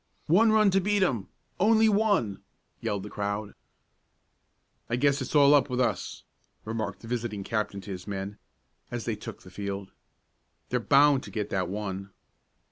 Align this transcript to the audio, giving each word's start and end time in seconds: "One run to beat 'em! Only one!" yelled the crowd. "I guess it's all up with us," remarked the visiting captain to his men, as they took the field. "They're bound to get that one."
"One 0.25 0.51
run 0.51 0.71
to 0.71 0.81
beat 0.81 1.03
'em! 1.03 1.27
Only 1.59 1.87
one!" 1.87 2.41
yelled 2.79 3.03
the 3.03 3.09
crowd. 3.11 3.53
"I 4.89 4.95
guess 4.95 5.21
it's 5.21 5.35
all 5.35 5.53
up 5.53 5.69
with 5.69 5.79
us," 5.79 6.23
remarked 6.65 7.01
the 7.01 7.07
visiting 7.07 7.43
captain 7.43 7.81
to 7.81 7.91
his 7.91 8.07
men, 8.07 8.39
as 8.89 9.05
they 9.05 9.15
took 9.15 9.43
the 9.43 9.51
field. 9.51 9.91
"They're 10.69 10.79
bound 10.79 11.21
to 11.25 11.29
get 11.29 11.51
that 11.51 11.69
one." 11.69 12.09